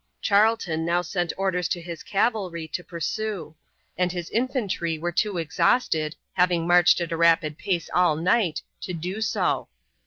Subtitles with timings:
[0.23, 3.53] Tarleton now sent orders to his cavalry to pursue,
[3.99, 8.93] as his infantry were too exhausted, having marched at a rapid pace all night, to
[8.95, 9.67] do so.